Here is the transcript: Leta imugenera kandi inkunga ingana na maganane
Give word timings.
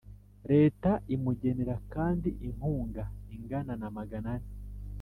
Leta 0.51 0.91
imugenera 1.15 1.75
kandi 1.93 2.29
inkunga 2.47 3.03
ingana 3.35 3.73
na 3.81 3.89
maganane 3.95 4.49